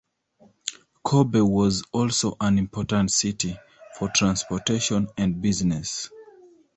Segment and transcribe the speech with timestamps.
[1.03, 3.55] Kobe was also an important city
[3.99, 6.09] for transportation and business.